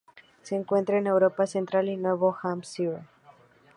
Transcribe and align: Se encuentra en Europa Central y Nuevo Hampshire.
Se 0.41 0.55
encuentra 0.55 0.97
en 0.97 1.05
Europa 1.05 1.45
Central 1.45 1.87
y 1.87 1.95
Nuevo 1.95 2.35
Hampshire. 2.41 3.03